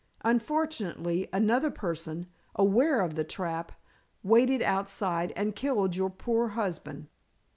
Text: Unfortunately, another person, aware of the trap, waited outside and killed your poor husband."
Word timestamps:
Unfortunately, 0.25 1.29
another 1.31 1.69
person, 1.69 2.25
aware 2.55 3.01
of 3.01 3.13
the 3.13 3.23
trap, 3.23 3.71
waited 4.23 4.63
outside 4.63 5.31
and 5.35 5.55
killed 5.55 5.95
your 5.95 6.09
poor 6.09 6.47
husband." 6.57 7.07